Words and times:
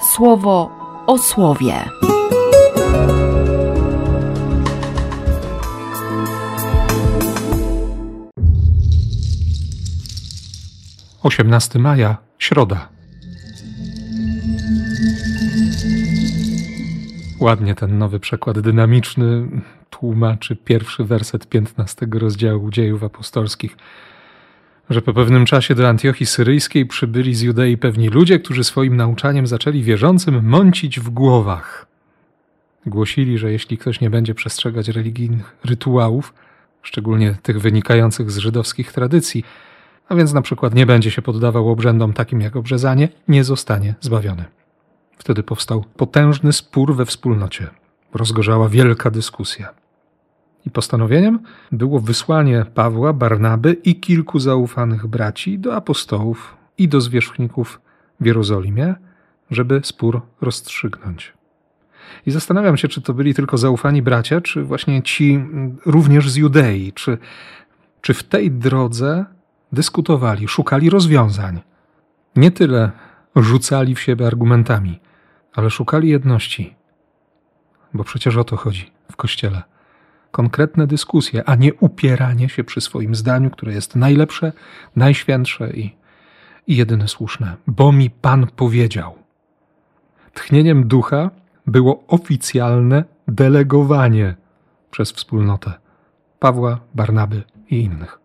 słowo 0.00 0.70
o 1.06 1.18
słowie. 1.18 1.74
Osiemnasty 11.22 11.78
maja, 11.78 12.16
środa. 12.38 12.88
Ładnie 17.40 17.74
ten 17.74 17.98
nowy 17.98 18.20
przekład 18.20 18.60
dynamiczny 18.60 19.48
tłumaczy 19.90 20.56
pierwszy 20.56 21.04
werset 21.04 21.48
piętnastego 21.48 22.18
rozdziału 22.18 22.70
dziejów 22.70 23.04
apostolskich 23.04 23.76
że 24.90 25.02
po 25.02 25.14
pewnym 25.14 25.46
czasie 25.46 25.74
do 25.74 25.88
Antiochii 25.88 26.26
Syryjskiej 26.26 26.86
przybyli 26.86 27.34
z 27.34 27.40
Judei 27.40 27.76
pewni 27.76 28.08
ludzie, 28.08 28.38
którzy 28.38 28.64
swoim 28.64 28.96
nauczaniem 28.96 29.46
zaczęli 29.46 29.82
wierzącym 29.82 30.48
mącić 30.48 31.00
w 31.00 31.10
głowach. 31.10 31.86
Głosili, 32.86 33.38
że 33.38 33.52
jeśli 33.52 33.78
ktoś 33.78 34.00
nie 34.00 34.10
będzie 34.10 34.34
przestrzegać 34.34 34.88
religijnych 34.88 35.56
rytuałów, 35.64 36.34
szczególnie 36.82 37.36
tych 37.42 37.60
wynikających 37.60 38.30
z 38.30 38.38
żydowskich 38.38 38.92
tradycji, 38.92 39.44
a 40.08 40.14
więc 40.14 40.32
na 40.32 40.42
przykład 40.42 40.74
nie 40.74 40.86
będzie 40.86 41.10
się 41.10 41.22
poddawał 41.22 41.68
obrzędom 41.68 42.12
takim 42.12 42.40
jak 42.40 42.56
obrzezanie, 42.56 43.08
nie 43.28 43.44
zostanie 43.44 43.94
zbawiony. 44.00 44.44
Wtedy 45.18 45.42
powstał 45.42 45.84
potężny 45.96 46.52
spór 46.52 46.96
we 46.96 47.06
wspólnocie. 47.06 47.66
Rozgorzała 48.14 48.68
wielka 48.68 49.10
dyskusja. 49.10 49.68
I 50.66 50.70
postanowieniem 50.70 51.38
było 51.72 52.00
wysłanie 52.00 52.66
Pawła, 52.74 53.12
Barnaby 53.12 53.72
i 53.72 54.00
kilku 54.00 54.38
zaufanych 54.38 55.06
braci 55.06 55.58
do 55.58 55.76
apostołów 55.76 56.56
i 56.78 56.88
do 56.88 57.00
zwierzchników 57.00 57.80
w 58.20 58.26
Jerozolimie, 58.26 58.94
żeby 59.50 59.80
spór 59.84 60.22
rozstrzygnąć. 60.40 61.32
I 62.26 62.30
zastanawiam 62.30 62.76
się, 62.76 62.88
czy 62.88 63.00
to 63.00 63.14
byli 63.14 63.34
tylko 63.34 63.58
zaufani 63.58 64.02
bracia, 64.02 64.40
czy 64.40 64.62
właśnie 64.62 65.02
ci 65.02 65.44
również 65.86 66.30
z 66.30 66.36
Judei, 66.36 66.92
czy, 66.92 67.18
czy 68.00 68.14
w 68.14 68.22
tej 68.22 68.50
drodze 68.50 69.24
dyskutowali, 69.72 70.48
szukali 70.48 70.90
rozwiązań. 70.90 71.60
Nie 72.36 72.50
tyle 72.50 72.90
rzucali 73.36 73.94
w 73.94 74.00
siebie 74.00 74.26
argumentami, 74.26 75.00
ale 75.52 75.70
szukali 75.70 76.08
jedności. 76.08 76.74
Bo 77.94 78.04
przecież 78.04 78.36
o 78.36 78.44
to 78.44 78.56
chodzi 78.56 78.90
w 79.12 79.16
kościele 79.16 79.62
konkretne 80.30 80.86
dyskusje, 80.86 81.48
a 81.48 81.54
nie 81.54 81.74
upieranie 81.74 82.48
się 82.48 82.64
przy 82.64 82.80
swoim 82.80 83.14
zdaniu, 83.14 83.50
które 83.50 83.72
jest 83.72 83.96
najlepsze, 83.96 84.52
najświętsze 84.96 85.70
i, 85.70 85.96
i 86.66 86.76
jedyne 86.76 87.08
słuszne. 87.08 87.56
Bo 87.66 87.92
mi 87.92 88.10
Pan 88.10 88.46
powiedział. 88.46 89.14
Tchnieniem 90.34 90.88
ducha 90.88 91.30
było 91.66 92.04
oficjalne 92.08 93.04
delegowanie 93.28 94.34
przez 94.90 95.12
wspólnotę 95.12 95.72
Pawła, 96.38 96.80
Barnaby 96.94 97.42
i 97.70 97.80
innych. 97.80 98.18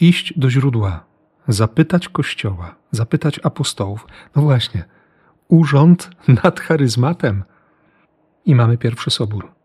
Iść 0.00 0.38
do 0.38 0.50
źródła, 0.50 1.04
zapytać 1.48 2.08
Kościoła, 2.08 2.74
zapytać 2.90 3.40
apostołów. 3.42 4.06
No 4.36 4.42
właśnie, 4.42 4.84
urząd 5.48 6.10
nad 6.44 6.60
charyzmatem. 6.60 7.44
I 8.46 8.54
mamy 8.54 8.78
pierwszy 8.78 9.10
sobór 9.10 9.59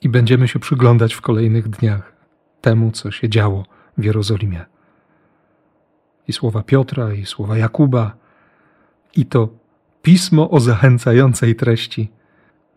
i 0.00 0.08
będziemy 0.08 0.48
się 0.48 0.58
przyglądać 0.58 1.14
w 1.14 1.20
kolejnych 1.20 1.68
dniach 1.68 2.12
temu, 2.60 2.90
co 2.90 3.10
się 3.10 3.28
działo 3.28 3.64
w 3.98 4.04
Jerozolimie. 4.04 4.64
I 6.28 6.32
słowa 6.32 6.62
Piotra, 6.62 7.14
i 7.14 7.26
słowa 7.26 7.58
Jakuba, 7.58 8.16
i 9.16 9.26
to 9.26 9.48
pismo 10.02 10.50
o 10.50 10.60
zachęcającej 10.60 11.54
treści, 11.54 12.10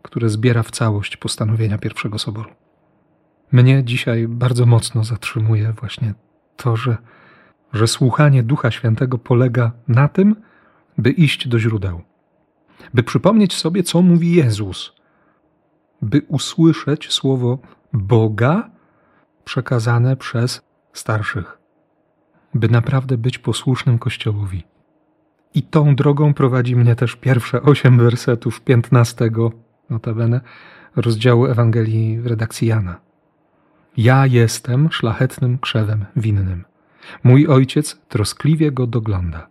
które 0.01 0.29
zbiera 0.29 0.63
w 0.63 0.71
całość 0.71 1.17
postanowienia 1.17 1.77
pierwszego 1.77 2.19
soboru. 2.19 2.49
Mnie 3.51 3.84
dzisiaj 3.84 4.28
bardzo 4.28 4.66
mocno 4.66 5.03
zatrzymuje 5.03 5.73
właśnie 5.79 6.13
to, 6.57 6.75
że, 6.75 6.97
że 7.73 7.88
słuchanie 7.88 8.44
Ducha 8.44 8.72
Świętego 8.72 9.17
polega 9.17 9.72
na 9.88 10.07
tym, 10.07 10.35
by 10.97 11.11
iść 11.11 11.47
do 11.47 11.59
źródeł, 11.59 12.01
by 12.94 13.03
przypomnieć 13.03 13.53
sobie, 13.53 13.84
co 13.84 14.01
mówi 14.01 14.31
Jezus 14.31 15.03
by 16.03 16.22
usłyszeć 16.28 17.12
słowo 17.14 17.58
Boga 17.94 18.69
przekazane 19.46 20.16
przez 20.16 20.62
starszych, 20.94 21.58
by 22.53 22.69
naprawdę 22.69 23.18
być 23.18 23.38
posłusznym 23.38 24.00
Kościołowi. 24.00 24.64
I 25.53 25.64
tą 25.64 25.96
drogą 25.96 26.34
prowadzi 26.34 26.75
mnie 26.75 26.96
też 26.96 27.16
pierwsze 27.16 27.62
osiem 27.62 27.97
wersetów 27.97 28.62
piętnastego, 28.62 29.52
notabene, 29.90 30.41
rozdziału 30.96 31.46
Ewangelii 31.46 32.20
w 32.20 32.28
redakcji 32.28 32.68
Jana. 32.68 33.00
Ja 33.97 34.25
jestem 34.25 34.91
szlachetnym 34.91 35.58
krzewem 35.58 36.06
winnym. 36.16 36.64
Mój 37.24 37.47
ojciec 37.47 38.02
troskliwie 38.09 38.72
go 38.72 38.88
dogląda. 38.88 39.47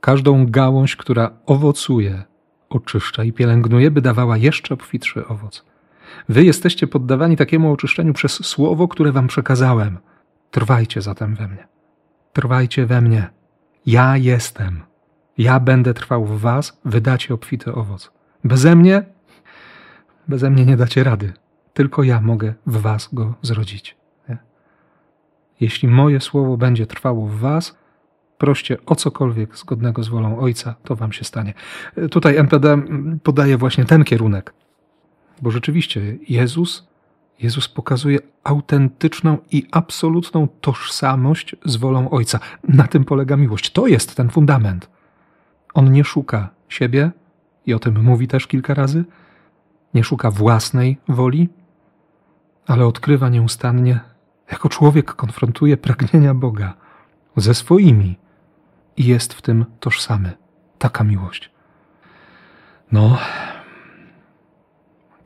Każdą 0.00 0.46
gałąź, 0.46 0.96
która 0.96 1.30
owocuje, 1.46 2.24
oczyszcza 2.68 3.24
i 3.24 3.32
pielęgnuje, 3.32 3.90
by 3.90 4.00
dawała 4.00 4.36
jeszcze 4.36 4.74
obfitszy 4.74 5.26
owoc. 5.26 5.64
Wy 6.28 6.44
jesteście 6.44 6.86
poddawani 6.86 7.36
takiemu 7.36 7.72
oczyszczeniu 7.72 8.12
przez 8.12 8.32
słowo, 8.32 8.88
które 8.88 9.12
wam 9.12 9.26
przekazałem. 9.26 9.98
Trwajcie 10.50 11.02
zatem 11.02 11.34
we 11.34 11.48
mnie. 11.48 11.68
Trwajcie 12.32 12.86
we 12.86 13.00
mnie. 13.00 13.30
Ja 13.86 14.16
jestem. 14.16 14.82
Ja 15.38 15.60
będę 15.60 15.94
trwał 15.94 16.24
w 16.24 16.40
was, 16.40 16.80
wydacie 16.84 17.34
obfity 17.34 17.74
owoc. 17.74 18.10
Beze 18.44 18.76
mnie, 18.76 19.02
beze 20.28 20.50
mnie 20.50 20.66
nie 20.66 20.76
dacie 20.76 21.04
rady. 21.04 21.32
Tylko 21.72 22.02
ja 22.02 22.20
mogę 22.20 22.54
w 22.66 22.80
was 22.80 23.08
go 23.12 23.34
zrodzić. 23.42 23.96
Nie? 24.28 24.38
Jeśli 25.60 25.88
moje 25.88 26.20
słowo 26.20 26.56
będzie 26.56 26.86
trwało 26.86 27.26
w 27.26 27.38
was, 27.38 27.76
proście 28.38 28.76
o 28.86 28.94
cokolwiek 28.94 29.56
zgodnego 29.56 30.02
z 30.02 30.08
wolą 30.08 30.38
Ojca, 30.38 30.74
to 30.84 30.96
wam 30.96 31.12
się 31.12 31.24
stanie. 31.24 31.54
Tutaj 32.10 32.36
NPD 32.36 32.82
podaje 33.22 33.56
właśnie 33.56 33.84
ten 33.84 34.04
kierunek 34.04 34.54
bo 35.42 35.50
rzeczywiście 35.50 36.18
Jezus, 36.28 36.88
Jezus 37.38 37.68
pokazuje 37.68 38.18
autentyczną 38.44 39.38
i 39.50 39.66
absolutną 39.70 40.48
tożsamość 40.60 41.56
z 41.64 41.76
wolą 41.76 42.10
Ojca. 42.10 42.40
Na 42.68 42.86
tym 42.86 43.04
polega 43.04 43.36
miłość. 43.36 43.70
To 43.70 43.86
jest 43.86 44.16
ten 44.16 44.30
fundament. 44.30 44.90
On 45.74 45.92
nie 45.92 46.04
szuka 46.04 46.48
siebie, 46.68 47.10
i 47.66 47.74
o 47.74 47.78
tym 47.78 48.04
mówi 48.04 48.28
też 48.28 48.46
kilka 48.46 48.74
razy, 48.74 49.04
nie 49.94 50.04
szuka 50.04 50.30
własnej 50.30 50.98
woli, 51.08 51.48
ale 52.66 52.86
odkrywa 52.86 53.28
nieustannie, 53.28 54.00
jako 54.52 54.68
człowiek 54.68 55.14
konfrontuje 55.14 55.76
pragnienia 55.76 56.34
Boga 56.34 56.74
ze 57.36 57.54
swoimi 57.54 58.18
i 58.96 59.04
jest 59.04 59.34
w 59.34 59.42
tym 59.42 59.64
tożsamy. 59.80 60.32
Taka 60.78 61.04
miłość. 61.04 61.50
No, 62.92 63.18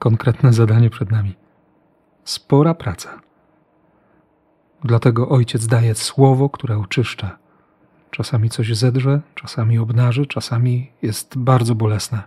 konkretne 0.01 0.53
zadanie 0.53 0.91
przed 0.91 1.11
nami. 1.11 1.35
Spora 2.25 2.75
praca. 2.75 3.21
Dlatego 4.85 5.29
ojciec 5.29 5.67
daje 5.67 5.95
słowo, 5.95 6.49
które 6.49 6.79
oczyszcza. 6.79 7.39
Czasami 8.11 8.51
coś 8.51 8.77
zedrze, 8.77 9.21
czasami 9.35 9.79
obnaży, 9.79 10.27
czasami 10.27 10.93
jest 11.03 11.39
bardzo 11.39 11.75
bolesne, 11.75 12.23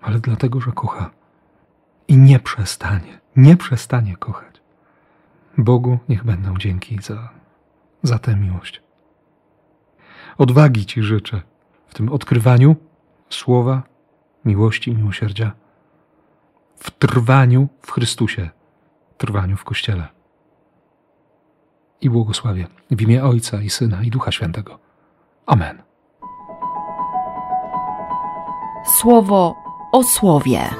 ale 0.00 0.18
dlatego, 0.18 0.60
że 0.60 0.72
kocha. 0.72 1.10
I 2.08 2.16
nie 2.16 2.38
przestanie, 2.38 3.20
nie 3.36 3.56
przestanie 3.56 4.16
kochać. 4.16 4.54
Bogu 5.58 5.98
niech 6.08 6.24
będą 6.24 6.58
dzięki 6.58 6.98
za, 7.02 7.28
za 8.02 8.18
tę 8.18 8.36
miłość. 8.36 8.82
Odwagi 10.38 10.86
Ci 10.86 11.02
życzę 11.02 11.42
w 11.86 11.94
tym 11.94 12.12
odkrywaniu 12.12 12.76
słowa, 13.30 13.82
miłości, 14.44 14.94
miłosierdzia 14.94 15.63
w 16.84 16.90
trwaniu 16.90 17.68
w 17.82 17.92
Chrystusie, 17.92 18.50
trwaniu 19.18 19.56
w 19.56 19.64
Kościele. 19.64 20.08
I 22.00 22.10
błogosławię 22.10 22.66
w 22.90 23.02
imię 23.02 23.24
Ojca 23.24 23.62
i 23.62 23.70
Syna 23.70 24.02
i 24.02 24.10
Ducha 24.10 24.32
Świętego. 24.32 24.78
Amen. 25.46 25.82
Słowo 28.86 29.54
o 29.92 30.02
słowie. 30.02 30.70